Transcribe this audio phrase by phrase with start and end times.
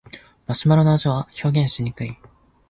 [0.47, 2.17] マシュマロの味は表現しにくい